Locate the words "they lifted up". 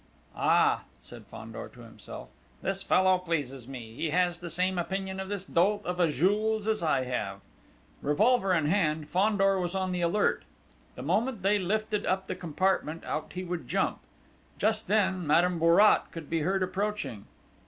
11.43-12.25